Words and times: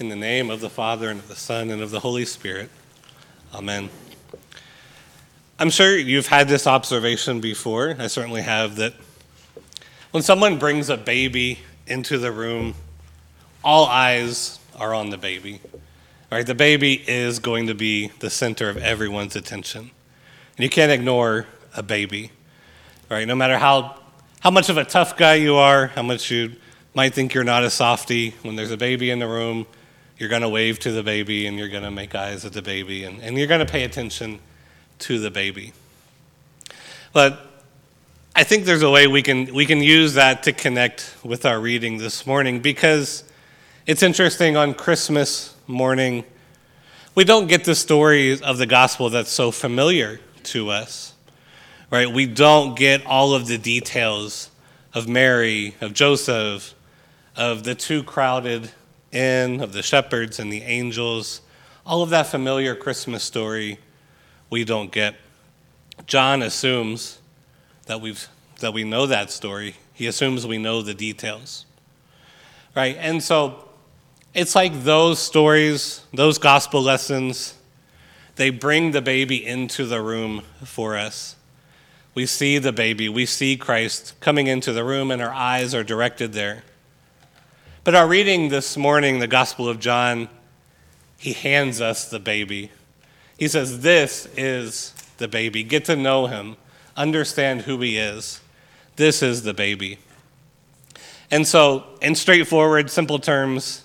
In 0.00 0.08
the 0.08 0.16
name 0.16 0.48
of 0.48 0.62
the 0.62 0.70
Father, 0.70 1.10
and 1.10 1.20
of 1.20 1.28
the 1.28 1.36
Son, 1.36 1.68
and 1.68 1.82
of 1.82 1.90
the 1.90 2.00
Holy 2.00 2.24
Spirit. 2.24 2.70
Amen. 3.52 3.90
I'm 5.58 5.68
sure 5.68 5.94
you've 5.94 6.28
had 6.28 6.48
this 6.48 6.66
observation 6.66 7.38
before. 7.38 7.94
I 7.98 8.06
certainly 8.06 8.40
have 8.40 8.76
that 8.76 8.94
when 10.10 10.22
someone 10.22 10.58
brings 10.58 10.88
a 10.88 10.96
baby 10.96 11.58
into 11.86 12.16
the 12.16 12.32
room, 12.32 12.76
all 13.62 13.84
eyes 13.84 14.58
are 14.74 14.94
on 14.94 15.10
the 15.10 15.18
baby. 15.18 15.60
Right? 16.32 16.46
The 16.46 16.54
baby 16.54 17.04
is 17.06 17.38
going 17.38 17.66
to 17.66 17.74
be 17.74 18.10
the 18.20 18.30
center 18.30 18.70
of 18.70 18.78
everyone's 18.78 19.36
attention. 19.36 19.90
And 20.56 20.64
you 20.64 20.70
can't 20.70 20.90
ignore 20.90 21.44
a 21.76 21.82
baby. 21.82 22.30
Right? 23.10 23.28
No 23.28 23.34
matter 23.34 23.58
how 23.58 24.00
how 24.40 24.50
much 24.50 24.70
of 24.70 24.78
a 24.78 24.84
tough 24.86 25.18
guy 25.18 25.34
you 25.34 25.56
are, 25.56 25.88
how 25.88 26.02
much 26.02 26.30
you 26.30 26.52
might 26.94 27.12
think 27.12 27.34
you're 27.34 27.44
not 27.44 27.64
a 27.64 27.68
softie, 27.70 28.30
when 28.40 28.56
there's 28.56 28.70
a 28.70 28.78
baby 28.78 29.10
in 29.10 29.18
the 29.18 29.28
room, 29.28 29.66
you're 30.20 30.28
going 30.28 30.42
to 30.42 30.48
wave 30.50 30.78
to 30.78 30.92
the 30.92 31.02
baby 31.02 31.46
and 31.46 31.58
you're 31.58 31.70
going 31.70 31.82
to 31.82 31.90
make 31.90 32.14
eyes 32.14 32.44
at 32.44 32.52
the 32.52 32.60
baby 32.60 33.04
and, 33.04 33.22
and 33.22 33.38
you're 33.38 33.46
going 33.46 33.66
to 33.66 33.72
pay 33.72 33.84
attention 33.84 34.38
to 34.98 35.18
the 35.18 35.30
baby. 35.30 35.72
But 37.14 37.40
I 38.36 38.44
think 38.44 38.66
there's 38.66 38.82
a 38.82 38.90
way 38.90 39.06
we 39.06 39.22
can, 39.22 39.54
we 39.54 39.64
can 39.64 39.82
use 39.82 40.12
that 40.14 40.42
to 40.42 40.52
connect 40.52 41.16
with 41.24 41.46
our 41.46 41.58
reading 41.58 41.96
this 41.96 42.26
morning 42.26 42.60
because 42.60 43.24
it's 43.86 44.02
interesting 44.02 44.58
on 44.58 44.74
Christmas 44.74 45.56
morning, 45.66 46.24
we 47.14 47.24
don't 47.24 47.46
get 47.46 47.64
the 47.64 47.74
stories 47.74 48.42
of 48.42 48.58
the 48.58 48.66
gospel 48.66 49.08
that's 49.08 49.30
so 49.30 49.50
familiar 49.50 50.20
to 50.42 50.68
us, 50.68 51.14
right? 51.90 52.12
We 52.12 52.26
don't 52.26 52.76
get 52.76 53.06
all 53.06 53.32
of 53.32 53.46
the 53.46 53.56
details 53.56 54.50
of 54.92 55.08
Mary, 55.08 55.76
of 55.80 55.94
Joseph, 55.94 56.74
of 57.36 57.64
the 57.64 57.74
two 57.74 58.02
crowded 58.02 58.70
inn, 59.12 59.60
of 59.60 59.72
the 59.72 59.82
shepherds 59.82 60.38
and 60.38 60.52
the 60.52 60.62
angels. 60.62 61.40
All 61.84 62.02
of 62.02 62.10
that 62.10 62.26
familiar 62.26 62.74
Christmas 62.74 63.24
story 63.24 63.78
we 64.48 64.64
don't 64.64 64.90
get. 64.92 65.16
John 66.06 66.42
assumes 66.42 67.18
that, 67.86 68.00
we've, 68.00 68.28
that 68.60 68.72
we 68.72 68.84
know 68.84 69.06
that 69.06 69.30
story. 69.30 69.76
He 69.92 70.06
assumes 70.06 70.46
we 70.46 70.58
know 70.58 70.82
the 70.82 70.94
details. 70.94 71.66
Right? 72.74 72.96
And 72.98 73.22
so 73.22 73.68
it's 74.32 74.54
like 74.54 74.84
those 74.84 75.18
stories, 75.18 76.02
those 76.14 76.38
gospel 76.38 76.82
lessons, 76.82 77.54
they 78.36 78.50
bring 78.50 78.92
the 78.92 79.02
baby 79.02 79.44
into 79.44 79.84
the 79.84 80.00
room 80.00 80.42
for 80.64 80.96
us. 80.96 81.36
We 82.14 82.26
see 82.26 82.58
the 82.58 82.72
baby, 82.72 83.08
we 83.08 83.26
see 83.26 83.56
Christ 83.56 84.14
coming 84.20 84.46
into 84.46 84.72
the 84.72 84.84
room, 84.84 85.10
and 85.10 85.22
our 85.22 85.32
eyes 85.32 85.74
are 85.74 85.84
directed 85.84 86.32
there. 86.32 86.64
But 87.82 87.94
our 87.94 88.06
reading 88.06 88.50
this 88.50 88.76
morning, 88.76 89.20
the 89.20 89.26
Gospel 89.26 89.66
of 89.66 89.80
John, 89.80 90.28
he 91.16 91.32
hands 91.32 91.80
us 91.80 92.10
the 92.10 92.20
baby. 92.20 92.70
He 93.38 93.48
says, 93.48 93.80
This 93.80 94.28
is 94.36 94.92
the 95.16 95.28
baby. 95.28 95.62
Get 95.62 95.86
to 95.86 95.96
know 95.96 96.26
him, 96.26 96.56
understand 96.94 97.62
who 97.62 97.80
he 97.80 97.96
is. 97.96 98.42
This 98.96 99.22
is 99.22 99.44
the 99.44 99.54
baby. 99.54 99.98
And 101.30 101.46
so, 101.46 101.86
in 102.02 102.16
straightforward, 102.16 102.90
simple 102.90 103.18
terms, 103.18 103.84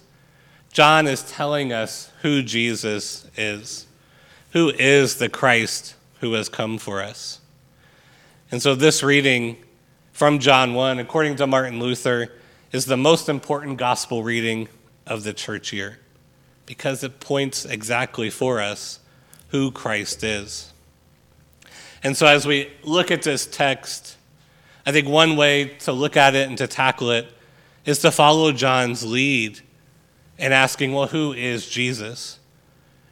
John 0.73 1.07
is 1.07 1.23
telling 1.23 1.71
us 1.71 2.11
who 2.21 2.43
Jesus 2.43 3.25
is, 3.37 3.87
who 4.51 4.73
is 4.77 5.19
the 5.19 5.29
Christ 5.29 5.95
who 6.19 6.33
has 6.33 6.49
come 6.49 6.79
for 6.79 7.01
us. 7.01 7.39
And 8.51 8.61
so, 8.61 8.75
this 8.75 9.01
reading 9.03 9.55
from 10.11 10.39
John 10.39 10.73
1, 10.73 10.99
according 10.99 11.37
to 11.37 11.47
Martin 11.47 11.79
Luther, 11.79 12.33
is 12.75 12.83
the 12.83 12.97
most 12.97 13.29
important 13.29 13.77
gospel 13.77 14.21
reading 14.21 14.67
of 15.07 15.23
the 15.23 15.31
church 15.31 15.71
year 15.71 15.97
because 16.65 17.05
it 17.05 17.21
points 17.21 17.63
exactly 17.63 18.29
for 18.29 18.59
us 18.59 18.99
who 19.47 19.71
Christ 19.71 20.25
is. 20.25 20.73
And 22.03 22.17
so, 22.17 22.27
as 22.27 22.45
we 22.45 22.69
look 22.83 23.11
at 23.11 23.21
this 23.21 23.47
text, 23.47 24.17
I 24.85 24.91
think 24.91 25.07
one 25.07 25.37
way 25.37 25.69
to 25.79 25.93
look 25.93 26.17
at 26.17 26.35
it 26.35 26.49
and 26.49 26.57
to 26.57 26.67
tackle 26.67 27.11
it 27.11 27.31
is 27.85 27.99
to 27.99 28.11
follow 28.11 28.51
John's 28.51 29.05
lead 29.05 29.61
in 30.37 30.51
asking, 30.51 30.91
well, 30.91 31.07
who 31.07 31.31
is 31.31 31.69
Jesus? 31.69 32.39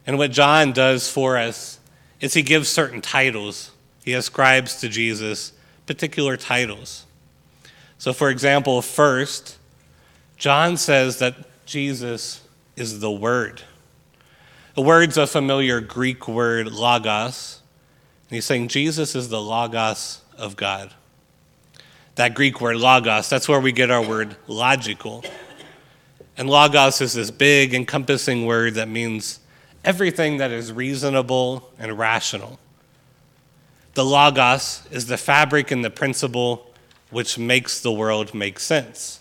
And 0.05 0.17
what 0.17 0.31
John 0.31 0.73
does 0.73 1.09
for 1.09 1.37
us 1.37 1.79
is 2.19 2.33
he 2.33 2.41
gives 2.41 2.67
certain 2.67 2.99
titles, 2.99 3.71
he 4.03 4.13
ascribes 4.13 4.81
to 4.81 4.89
Jesus 4.89 5.53
particular 5.85 6.35
titles. 6.35 7.05
So, 8.03 8.11
for 8.11 8.29
example, 8.29 8.81
first, 8.81 9.57
John 10.35 10.75
says 10.75 11.19
that 11.19 11.35
Jesus 11.65 12.41
is 12.75 12.99
the 12.99 13.09
Word. 13.09 13.61
The 14.75 14.81
word's 14.81 15.17
a 15.17 15.25
familiar 15.25 15.79
Greek 15.79 16.27
word, 16.27 16.69
logos, 16.69 17.61
and 18.27 18.35
he's 18.35 18.43
saying 18.43 18.67
Jesus 18.67 19.15
is 19.15 19.29
the 19.29 19.39
Logos 19.39 20.19
of 20.37 20.57
God. 20.57 20.93
That 22.15 22.33
Greek 22.33 22.59
word, 22.59 22.75
logos, 22.75 23.29
that's 23.29 23.47
where 23.47 23.61
we 23.61 23.71
get 23.71 23.89
our 23.89 24.05
word 24.05 24.35
logical. 24.47 25.23
And 26.35 26.49
logos 26.49 26.99
is 26.99 27.13
this 27.13 27.31
big, 27.31 27.73
encompassing 27.73 28.45
word 28.45 28.73
that 28.73 28.89
means 28.89 29.39
everything 29.85 30.39
that 30.39 30.51
is 30.51 30.73
reasonable 30.73 31.71
and 31.79 31.97
rational. 31.97 32.59
The 33.93 34.03
logos 34.03 34.85
is 34.91 35.05
the 35.05 35.15
fabric 35.15 35.71
and 35.71 35.85
the 35.85 35.89
principle 35.89 36.72
which 37.13 37.37
makes 37.37 37.79
the 37.79 37.91
world 37.91 38.33
make 38.33 38.59
sense. 38.59 39.19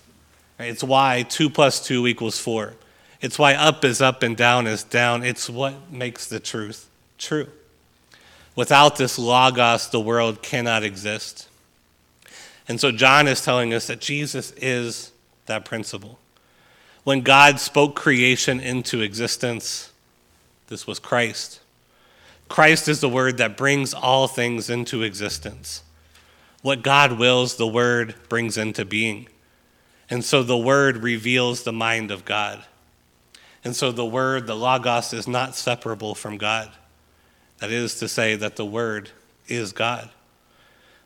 It's 0.59 0.83
why 0.83 1.23
2 1.23 1.51
plus 1.51 1.85
2 1.85 2.07
equals 2.07 2.39
4. 2.39 2.75
It's 3.21 3.39
why 3.39 3.55
up 3.55 3.85
is 3.85 4.01
up 4.01 4.23
and 4.23 4.37
down 4.37 4.67
is 4.67 4.83
down. 4.83 5.23
It's 5.23 5.49
what 5.49 5.93
makes 5.93 6.27
the 6.27 6.41
truth 6.41 6.89
true. 7.19 7.49
Without 8.57 8.97
this 8.97 9.19
logos, 9.19 9.89
the 9.89 10.01
world 10.01 10.43
cannot 10.43 10.83
exist. 10.83 11.49
And 12.69 12.81
so 12.81 12.91
John 12.91 13.29
is 13.29 13.45
telling 13.45 13.73
us 13.73 13.87
that 13.87 14.01
Jesus 14.01 14.53
is 14.53 15.13
that 15.47 15.65
principle. 15.65 16.19
When 17.05 17.23
God 17.23 17.59
spoke 17.61 17.95
creation 17.95 18.61
into 18.61 19.01
existence, 19.01 19.91
this 20.69 20.87
was 20.87 20.99
Christ. 20.99 21.61
Christ 22.49 22.89
is 22.89 23.01
the 23.01 23.09
word 23.09 23.39
that 23.39 23.57
brings 23.57 23.95
all 23.95 24.29
things 24.29 24.69
into 24.69 25.03
existence. 25.03 25.83
What 26.63 26.83
God 26.83 27.19
wills, 27.19 27.57
the 27.57 27.67
word 27.67 28.15
brings 28.29 28.57
into 28.57 28.85
being. 28.85 29.29
And 30.09 30.25
so 30.25 30.43
the 30.43 30.57
word 30.57 30.99
reveals 30.99 31.63
the 31.63 31.73
mind 31.73 32.11
of 32.11 32.25
God. 32.25 32.65
And 33.65 33.77
so 33.77 33.93
the 33.93 34.07
word, 34.07 34.47
the 34.47 34.57
Logos, 34.57 35.13
is 35.13 35.29
not 35.29 35.55
separable 35.55 36.15
from 36.15 36.37
God. 36.39 36.71
That 37.63 37.71
is 37.71 37.95
to 38.01 38.09
say, 38.09 38.35
that 38.35 38.57
the 38.57 38.67
Word 38.67 39.11
is 39.47 39.71
God. 39.73 40.11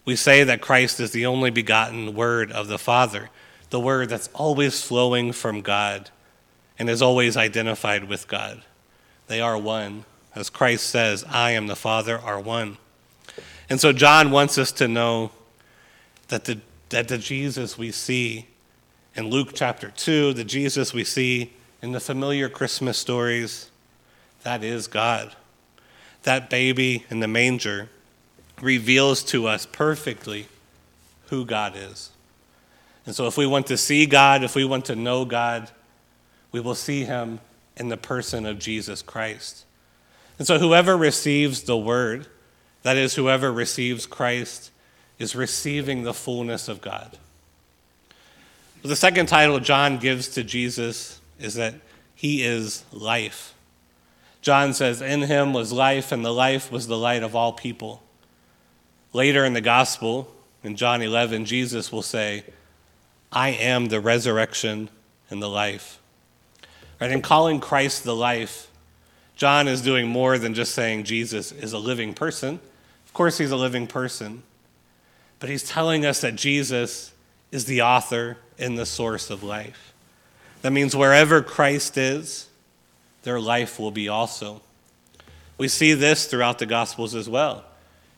We 0.06 0.16
say 0.16 0.42
that 0.42 0.62
Christ 0.62 1.00
is 1.00 1.10
the 1.10 1.26
only 1.26 1.50
begotten 1.50 2.14
Word 2.14 2.50
of 2.50 2.68
the 2.68 2.78
Father, 2.78 3.28
the 3.68 3.78
Word 3.78 4.08
that's 4.08 4.30
always 4.32 4.82
flowing 4.82 5.32
from 5.32 5.60
God 5.60 6.08
and 6.78 6.88
is 6.88 7.02
always 7.02 7.36
identified 7.36 8.04
with 8.04 8.26
God. 8.26 8.62
They 9.26 9.38
are 9.38 9.58
one. 9.58 10.06
As 10.34 10.48
Christ 10.48 10.86
says, 10.86 11.24
I 11.28 11.50
am 11.50 11.66
the 11.66 11.76
Father, 11.76 12.18
are 12.18 12.40
one. 12.40 12.78
And 13.68 13.78
so 13.78 13.92
John 13.92 14.30
wants 14.30 14.56
us 14.56 14.72
to 14.72 14.88
know 14.88 15.32
that 16.28 16.44
the, 16.44 16.60
that 16.88 17.08
the 17.08 17.18
Jesus 17.18 17.76
we 17.76 17.92
see 17.92 18.46
in 19.14 19.28
Luke 19.28 19.50
chapter 19.54 19.90
2, 19.90 20.32
the 20.34 20.44
Jesus 20.44 20.92
we 20.92 21.04
see 21.04 21.52
in 21.82 21.92
the 21.92 22.00
familiar 22.00 22.48
Christmas 22.48 22.98
stories, 22.98 23.70
that 24.42 24.62
is 24.62 24.86
God 24.86 25.34
that 26.26 26.50
baby 26.50 27.06
in 27.08 27.20
the 27.20 27.28
manger 27.28 27.88
reveals 28.60 29.22
to 29.22 29.46
us 29.46 29.64
perfectly 29.64 30.48
who 31.28 31.44
God 31.44 31.74
is. 31.76 32.10
And 33.06 33.14
so, 33.14 33.28
if 33.28 33.36
we 33.36 33.46
want 33.46 33.68
to 33.68 33.76
see 33.76 34.06
God, 34.06 34.42
if 34.42 34.56
we 34.56 34.64
want 34.64 34.86
to 34.86 34.96
know 34.96 35.24
God, 35.24 35.70
we 36.50 36.58
will 36.58 36.74
see 36.74 37.04
him 37.04 37.38
in 37.76 37.88
the 37.88 37.96
person 37.96 38.44
of 38.44 38.58
Jesus 38.58 39.02
Christ. 39.02 39.64
And 40.36 40.48
so, 40.48 40.58
whoever 40.58 40.96
receives 40.96 41.62
the 41.62 41.76
word, 41.76 42.26
that 42.82 42.96
is, 42.96 43.14
whoever 43.14 43.52
receives 43.52 44.04
Christ, 44.04 44.72
is 45.18 45.34
receiving 45.34 46.02
the 46.02 46.14
fullness 46.14 46.68
of 46.68 46.80
God. 46.80 47.18
The 48.82 48.96
second 48.96 49.26
title 49.26 49.58
John 49.58 49.98
gives 49.98 50.28
to 50.28 50.44
Jesus 50.44 51.20
is 51.40 51.54
that 51.54 51.74
he 52.14 52.44
is 52.44 52.84
life. 52.92 53.54
John 54.42 54.74
says, 54.74 55.00
In 55.02 55.22
him 55.22 55.52
was 55.52 55.72
life, 55.72 56.12
and 56.12 56.24
the 56.24 56.32
life 56.32 56.70
was 56.70 56.86
the 56.86 56.96
light 56.96 57.22
of 57.22 57.34
all 57.34 57.52
people. 57.52 58.02
Later 59.12 59.44
in 59.44 59.54
the 59.54 59.60
gospel, 59.60 60.32
in 60.62 60.76
John 60.76 61.02
11, 61.02 61.46
Jesus 61.46 61.90
will 61.90 62.02
say, 62.02 62.44
I 63.32 63.50
am 63.50 63.86
the 63.86 64.00
resurrection 64.00 64.88
and 65.30 65.42
the 65.42 65.48
life. 65.48 66.00
Right? 67.00 67.10
In 67.10 67.22
calling 67.22 67.60
Christ 67.60 68.04
the 68.04 68.14
life, 68.14 68.70
John 69.36 69.68
is 69.68 69.82
doing 69.82 70.08
more 70.08 70.38
than 70.38 70.54
just 70.54 70.74
saying 70.74 71.04
Jesus 71.04 71.52
is 71.52 71.72
a 71.72 71.78
living 71.78 72.14
person. 72.14 72.60
Of 73.04 73.12
course, 73.12 73.38
he's 73.38 73.50
a 73.50 73.56
living 73.56 73.86
person. 73.86 74.42
But 75.38 75.50
he's 75.50 75.62
telling 75.62 76.04
us 76.04 76.20
that 76.20 76.36
Jesus 76.36 77.12
is 77.52 77.66
the 77.66 77.82
author 77.82 78.38
and 78.58 78.78
the 78.78 78.86
source 78.86 79.30
of 79.30 79.42
life. 79.42 79.92
That 80.62 80.72
means 80.72 80.96
wherever 80.96 81.42
Christ 81.42 81.96
is, 81.96 82.48
their 83.22 83.40
life 83.40 83.78
will 83.78 83.90
be 83.90 84.08
also. 84.08 84.62
We 85.58 85.68
see 85.68 85.94
this 85.94 86.26
throughout 86.26 86.58
the 86.58 86.66
Gospels 86.66 87.14
as 87.14 87.28
well. 87.28 87.64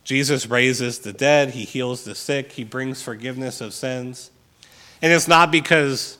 Jesus 0.03 0.47
raises 0.47 0.99
the 0.99 1.13
dead, 1.13 1.51
he 1.51 1.65
heals 1.65 2.03
the 2.03 2.15
sick, 2.15 2.53
he 2.53 2.63
brings 2.63 3.01
forgiveness 3.01 3.61
of 3.61 3.73
sins. 3.73 4.31
And 5.01 5.13
it's 5.13 5.27
not 5.27 5.51
because 5.51 6.17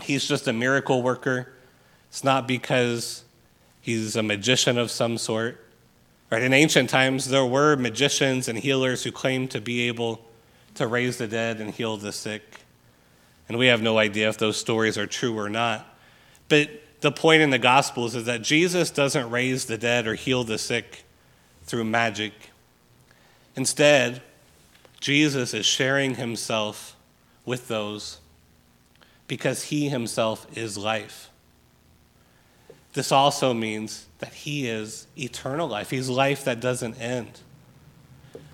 he's 0.00 0.26
just 0.26 0.48
a 0.48 0.52
miracle 0.52 1.02
worker, 1.02 1.52
it's 2.10 2.24
not 2.24 2.48
because 2.48 3.24
he's 3.80 4.16
a 4.16 4.22
magician 4.22 4.76
of 4.76 4.90
some 4.90 5.18
sort. 5.18 5.61
Right? 6.32 6.42
In 6.42 6.54
ancient 6.54 6.88
times, 6.88 7.28
there 7.28 7.44
were 7.44 7.76
magicians 7.76 8.48
and 8.48 8.58
healers 8.58 9.04
who 9.04 9.12
claimed 9.12 9.50
to 9.50 9.60
be 9.60 9.86
able 9.88 10.24
to 10.76 10.86
raise 10.86 11.18
the 11.18 11.26
dead 11.26 11.60
and 11.60 11.74
heal 11.74 11.98
the 11.98 12.10
sick. 12.10 12.60
And 13.50 13.58
we 13.58 13.66
have 13.66 13.82
no 13.82 13.98
idea 13.98 14.30
if 14.30 14.38
those 14.38 14.56
stories 14.56 14.96
are 14.96 15.06
true 15.06 15.38
or 15.38 15.50
not. 15.50 15.94
But 16.48 16.70
the 17.02 17.12
point 17.12 17.42
in 17.42 17.50
the 17.50 17.58
Gospels 17.58 18.14
is 18.14 18.24
that 18.24 18.40
Jesus 18.40 18.90
doesn't 18.90 19.28
raise 19.28 19.66
the 19.66 19.76
dead 19.76 20.06
or 20.06 20.14
heal 20.14 20.42
the 20.42 20.56
sick 20.56 21.04
through 21.64 21.84
magic. 21.84 22.32
Instead, 23.54 24.22
Jesus 25.00 25.52
is 25.52 25.66
sharing 25.66 26.14
himself 26.14 26.96
with 27.44 27.68
those 27.68 28.20
because 29.28 29.64
he 29.64 29.90
himself 29.90 30.46
is 30.56 30.78
life. 30.78 31.28
This 32.92 33.10
also 33.10 33.54
means 33.54 34.06
that 34.18 34.32
he 34.32 34.68
is 34.68 35.06
eternal 35.16 35.68
life. 35.68 35.90
He's 35.90 36.08
life 36.08 36.44
that 36.44 36.60
doesn't 36.60 36.94
end. 37.00 37.40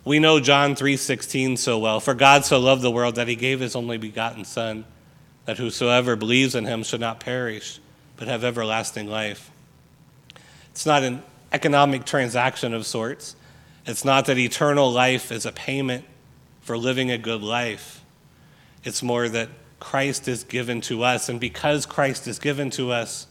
We 0.04 0.18
know 0.20 0.40
John 0.40 0.74
3:16 0.74 1.56
so 1.58 1.78
well, 1.78 2.00
for 2.00 2.14
God 2.14 2.44
so 2.44 2.58
loved 2.58 2.82
the 2.82 2.90
world 2.90 3.16
that 3.16 3.28
he 3.28 3.36
gave 3.36 3.60
his 3.60 3.76
only 3.76 3.98
begotten 3.98 4.44
son 4.44 4.84
that 5.44 5.58
whosoever 5.58 6.16
believes 6.16 6.54
in 6.54 6.66
him 6.66 6.82
should 6.82 7.00
not 7.00 7.20
perish 7.20 7.80
but 8.16 8.28
have 8.28 8.44
everlasting 8.44 9.08
life. 9.08 9.50
It's 10.70 10.86
not 10.86 11.02
an 11.02 11.22
economic 11.52 12.04
transaction 12.04 12.74
of 12.74 12.86
sorts. 12.86 13.36
It's 13.86 14.04
not 14.04 14.26
that 14.26 14.38
eternal 14.38 14.92
life 14.92 15.32
is 15.32 15.46
a 15.46 15.52
payment 15.52 16.04
for 16.60 16.76
living 16.76 17.10
a 17.10 17.18
good 17.18 17.42
life. 17.42 18.02
It's 18.84 19.02
more 19.02 19.28
that 19.28 19.48
Christ 19.80 20.28
is 20.28 20.44
given 20.44 20.80
to 20.82 21.04
us 21.04 21.28
and 21.28 21.40
because 21.40 21.86
Christ 21.86 22.26
is 22.26 22.38
given 22.38 22.70
to 22.70 22.92
us, 22.92 23.26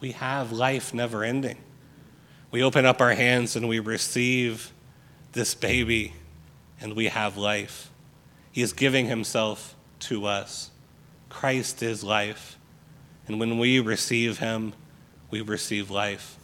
we 0.00 0.12
have 0.12 0.52
life 0.52 0.94
never 0.94 1.24
ending. 1.24 1.58
We 2.50 2.62
open 2.62 2.86
up 2.86 3.00
our 3.00 3.14
hands 3.14 3.56
and 3.56 3.68
we 3.68 3.78
receive 3.78 4.72
this 5.32 5.54
baby 5.54 6.14
and 6.80 6.94
we 6.94 7.06
have 7.06 7.36
life. 7.36 7.90
He 8.52 8.62
is 8.62 8.72
giving 8.72 9.06
himself 9.06 9.74
to 10.00 10.26
us. 10.26 10.70
Christ 11.28 11.82
is 11.82 12.02
life. 12.02 12.58
And 13.26 13.38
when 13.38 13.58
we 13.58 13.80
receive 13.80 14.38
him, 14.38 14.72
we 15.30 15.40
receive 15.42 15.90
life. 15.90 16.36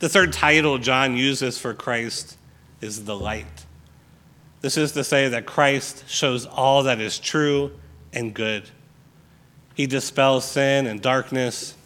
The 0.00 0.08
third 0.08 0.32
title 0.32 0.78
John 0.78 1.16
uses 1.16 1.58
for 1.58 1.74
Christ 1.74 2.36
is 2.80 3.04
the 3.04 3.16
light. 3.16 3.64
This 4.60 4.76
is 4.76 4.92
to 4.92 5.04
say 5.04 5.28
that 5.28 5.46
Christ 5.46 6.04
shows 6.08 6.44
all 6.44 6.82
that 6.84 7.00
is 7.00 7.18
true 7.18 7.72
and 8.12 8.34
good. 8.34 8.68
He 9.78 9.86
dispels 9.86 10.44
sin 10.44 10.88
and 10.88 11.00
darkness. 11.00 11.76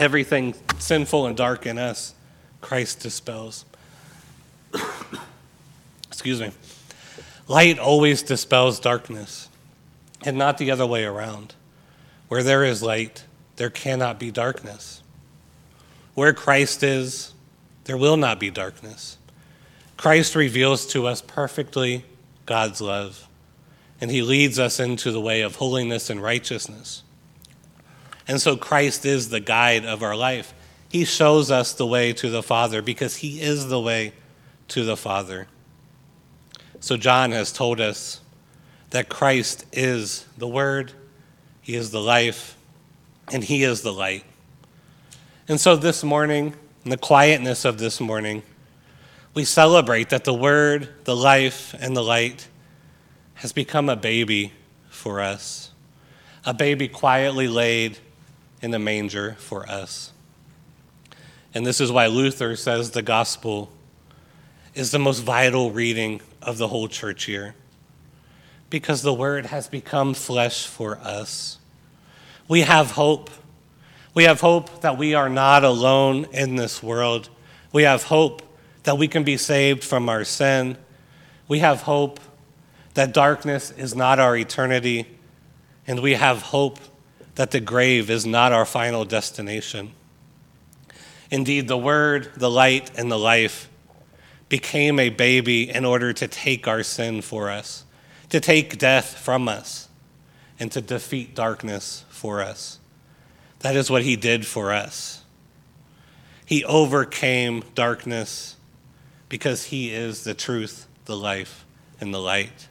Everything 0.00 0.52
sinful 0.80 1.26
and 1.26 1.36
dark 1.36 1.64
in 1.64 1.78
us, 1.78 2.12
Christ 2.60 2.98
dispels. 2.98 3.64
Excuse 6.08 6.40
me. 6.40 6.50
Light 7.46 7.78
always 7.78 8.24
dispels 8.24 8.80
darkness, 8.80 9.48
and 10.24 10.36
not 10.36 10.58
the 10.58 10.72
other 10.72 10.84
way 10.84 11.04
around. 11.04 11.54
Where 12.26 12.42
there 12.42 12.64
is 12.64 12.82
light, 12.82 13.22
there 13.54 13.70
cannot 13.70 14.18
be 14.18 14.32
darkness. 14.32 15.00
Where 16.14 16.32
Christ 16.32 16.82
is, 16.82 17.32
there 17.84 17.96
will 17.96 18.16
not 18.16 18.40
be 18.40 18.50
darkness. 18.50 19.18
Christ 19.96 20.34
reveals 20.34 20.84
to 20.88 21.06
us 21.06 21.22
perfectly 21.22 22.04
God's 22.44 22.80
love, 22.80 23.28
and 24.00 24.10
he 24.10 24.20
leads 24.20 24.58
us 24.58 24.80
into 24.80 25.12
the 25.12 25.20
way 25.20 25.42
of 25.42 25.54
holiness 25.54 26.10
and 26.10 26.20
righteousness. 26.20 27.04
And 28.30 28.40
so 28.40 28.56
Christ 28.56 29.04
is 29.04 29.30
the 29.30 29.40
guide 29.40 29.84
of 29.84 30.04
our 30.04 30.14
life. 30.14 30.54
He 30.88 31.04
shows 31.04 31.50
us 31.50 31.72
the 31.72 31.84
way 31.84 32.12
to 32.12 32.30
the 32.30 32.44
Father 32.44 32.80
because 32.80 33.16
he 33.16 33.40
is 33.40 33.66
the 33.66 33.80
way 33.80 34.12
to 34.68 34.84
the 34.84 34.96
Father. 34.96 35.48
So 36.78 36.96
John 36.96 37.32
has 37.32 37.50
told 37.50 37.80
us 37.80 38.20
that 38.90 39.08
Christ 39.08 39.66
is 39.72 40.26
the 40.38 40.46
Word, 40.46 40.92
he 41.60 41.74
is 41.74 41.90
the 41.90 42.00
life, 42.00 42.56
and 43.32 43.42
he 43.42 43.64
is 43.64 43.82
the 43.82 43.92
light. 43.92 44.22
And 45.48 45.60
so 45.60 45.74
this 45.74 46.04
morning, 46.04 46.54
in 46.84 46.90
the 46.92 46.98
quietness 46.98 47.64
of 47.64 47.78
this 47.78 48.00
morning, 48.00 48.44
we 49.34 49.44
celebrate 49.44 50.10
that 50.10 50.22
the 50.22 50.32
Word, 50.32 50.88
the 51.02 51.16
life, 51.16 51.74
and 51.80 51.96
the 51.96 52.04
light 52.04 52.46
has 53.34 53.52
become 53.52 53.88
a 53.88 53.96
baby 53.96 54.52
for 54.88 55.20
us, 55.20 55.72
a 56.44 56.54
baby 56.54 56.86
quietly 56.86 57.48
laid 57.48 57.98
in 58.62 58.70
the 58.70 58.78
manger 58.78 59.36
for 59.38 59.68
us. 59.68 60.12
And 61.54 61.66
this 61.66 61.80
is 61.80 61.90
why 61.90 62.06
Luther 62.06 62.56
says 62.56 62.90
the 62.92 63.02
gospel 63.02 63.70
is 64.74 64.90
the 64.90 64.98
most 64.98 65.20
vital 65.20 65.70
reading 65.70 66.20
of 66.40 66.58
the 66.58 66.68
whole 66.68 66.86
church 66.86 67.26
year, 67.26 67.54
because 68.68 69.02
the 69.02 69.12
Word 69.12 69.46
has 69.46 69.66
become 69.68 70.14
flesh 70.14 70.66
for 70.66 70.98
us. 70.98 71.58
We 72.46 72.60
have 72.60 72.92
hope. 72.92 73.30
We 74.14 74.24
have 74.24 74.40
hope 74.40 74.80
that 74.82 74.96
we 74.96 75.14
are 75.14 75.28
not 75.28 75.64
alone 75.64 76.26
in 76.32 76.56
this 76.56 76.82
world. 76.82 77.28
We 77.72 77.82
have 77.82 78.04
hope 78.04 78.42
that 78.84 78.98
we 78.98 79.08
can 79.08 79.24
be 79.24 79.36
saved 79.36 79.84
from 79.84 80.08
our 80.08 80.24
sin. 80.24 80.76
We 81.48 81.58
have 81.60 81.82
hope 81.82 82.20
that 82.94 83.12
darkness 83.12 83.70
is 83.72 83.94
not 83.94 84.18
our 84.18 84.36
eternity. 84.36 85.06
And 85.86 86.00
we 86.00 86.14
have 86.14 86.42
hope 86.42 86.78
that 87.40 87.52
the 87.52 87.58
grave 87.60 88.10
is 88.10 88.26
not 88.26 88.52
our 88.52 88.66
final 88.66 89.02
destination. 89.02 89.90
Indeed, 91.30 91.68
the 91.68 91.78
Word, 91.78 92.28
the 92.36 92.50
light, 92.50 92.90
and 92.98 93.10
the 93.10 93.18
life 93.18 93.70
became 94.50 94.98
a 94.98 95.08
baby 95.08 95.70
in 95.70 95.86
order 95.86 96.12
to 96.12 96.28
take 96.28 96.68
our 96.68 96.82
sin 96.82 97.22
for 97.22 97.48
us, 97.48 97.86
to 98.28 98.40
take 98.40 98.76
death 98.76 99.16
from 99.16 99.48
us, 99.48 99.88
and 100.58 100.70
to 100.72 100.82
defeat 100.82 101.34
darkness 101.34 102.04
for 102.10 102.42
us. 102.42 102.78
That 103.60 103.74
is 103.74 103.90
what 103.90 104.02
He 104.02 104.16
did 104.16 104.46
for 104.46 104.70
us. 104.70 105.24
He 106.44 106.62
overcame 106.66 107.64
darkness 107.74 108.56
because 109.30 109.64
He 109.64 109.94
is 109.94 110.24
the 110.24 110.34
truth, 110.34 110.86
the 111.06 111.16
life, 111.16 111.64
and 112.02 112.12
the 112.12 112.20
light. 112.20 112.68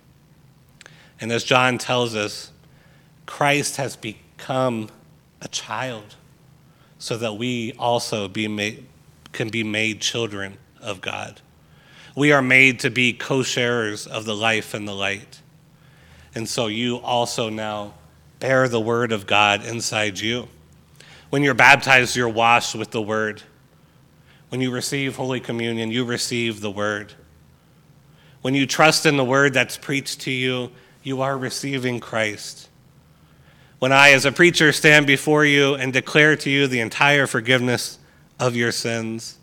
And 1.20 1.32
as 1.32 1.44
John 1.44 1.80
tells 1.80 2.16
us, 2.16 2.52
Christ 3.26 3.78
has 3.78 3.96
become 4.40 4.88
a 5.42 5.48
child 5.50 6.16
so 6.98 7.18
that 7.18 7.34
we 7.34 7.74
also 7.78 8.28
be 8.30 8.48
made, 8.48 8.86
can 9.34 9.50
be 9.50 9.64
made 9.66 10.00
children 10.00 10.58
of 10.80 11.02
God. 11.02 11.42
We 12.16 12.32
are 12.32 12.42
made 12.42 12.80
to 12.82 12.90
be 12.90 13.12
co 13.12 13.44
sharers 13.44 14.08
of 14.08 14.24
the 14.24 14.36
life 14.36 14.74
and 14.74 14.88
the 14.88 14.94
light. 14.94 15.42
And 16.36 16.48
so 16.48 16.68
you 16.68 16.98
also 16.98 17.50
now 17.50 17.96
bear 18.40 18.70
the 18.70 18.80
word 18.80 19.12
of 19.12 19.28
God 19.28 19.66
inside 19.66 20.20
you. 20.20 20.48
When 21.30 21.44
you're 21.44 21.54
baptized, 21.54 22.16
you're 22.16 22.30
washed 22.30 22.76
with 22.76 22.92
the 22.92 23.02
word. 23.02 23.44
When 24.48 24.62
you 24.62 24.72
receive 24.72 25.18
Holy 25.18 25.42
Communion, 25.42 25.92
you 25.92 26.06
receive 26.06 26.62
the 26.62 26.72
word. 26.72 27.14
When 28.42 28.56
you 28.56 28.66
trust 28.66 29.06
in 29.06 29.18
the 29.18 29.26
word 29.26 29.54
that's 29.54 29.78
preached 29.78 30.22
to 30.22 30.32
you, 30.32 30.72
you 31.04 31.22
are 31.22 31.38
receiving 31.38 32.00
Christ. 32.00 32.69
When 33.80 33.94
I, 33.94 34.12
as 34.12 34.26
a 34.26 34.34
preacher, 34.34 34.74
stand 34.74 35.08
before 35.08 35.46
you 35.46 35.76
and 35.76 35.94
declare 35.94 36.36
to 36.36 36.50
you 36.50 36.68
the 36.68 36.82
entire 36.82 37.26
forgiveness 37.26 37.98
of 38.38 38.54
your 38.54 38.74
sins, 38.74 39.38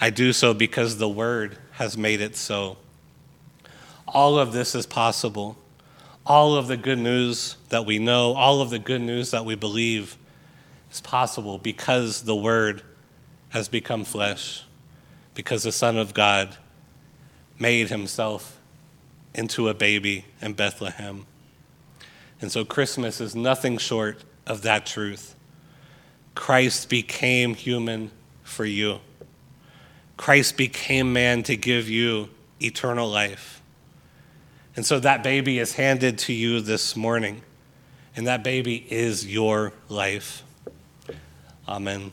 I 0.00 0.08
do 0.08 0.32
so 0.32 0.54
because 0.54 0.96
the 0.96 1.08
Word 1.08 1.58
has 1.72 1.98
made 1.98 2.22
it 2.22 2.34
so. 2.34 2.78
All 4.08 4.38
of 4.38 4.54
this 4.54 4.74
is 4.74 4.86
possible. 4.86 5.58
All 6.24 6.56
of 6.56 6.66
the 6.66 6.78
good 6.78 6.98
news 6.98 7.56
that 7.68 7.84
we 7.84 7.98
know, 7.98 8.32
all 8.32 8.62
of 8.62 8.70
the 8.70 8.78
good 8.78 9.02
news 9.02 9.32
that 9.32 9.44
we 9.44 9.54
believe 9.54 10.16
is 10.90 11.02
possible 11.02 11.58
because 11.58 12.22
the 12.22 12.36
Word 12.36 12.82
has 13.50 13.68
become 13.68 14.04
flesh, 14.04 14.64
because 15.34 15.62
the 15.62 15.72
Son 15.72 15.98
of 15.98 16.14
God 16.14 16.56
made 17.58 17.90
himself 17.90 18.58
into 19.34 19.68
a 19.68 19.74
baby 19.74 20.24
in 20.40 20.54
Bethlehem. 20.54 21.26
And 22.42 22.52
so 22.52 22.64
Christmas 22.64 23.20
is 23.20 23.34
nothing 23.34 23.78
short 23.78 24.22
of 24.46 24.62
that 24.62 24.84
truth. 24.84 25.34
Christ 26.34 26.88
became 26.88 27.54
human 27.54 28.10
for 28.42 28.64
you. 28.64 28.98
Christ 30.16 30.56
became 30.56 31.12
man 31.12 31.42
to 31.44 31.56
give 31.56 31.88
you 31.88 32.28
eternal 32.60 33.08
life. 33.08 33.62
And 34.76 34.84
so 34.86 35.00
that 35.00 35.22
baby 35.22 35.58
is 35.58 35.74
handed 35.74 36.18
to 36.20 36.32
you 36.32 36.60
this 36.60 36.96
morning, 36.96 37.42
and 38.16 38.26
that 38.26 38.42
baby 38.42 38.86
is 38.90 39.26
your 39.26 39.72
life. 39.88 40.42
Amen. 41.68 42.12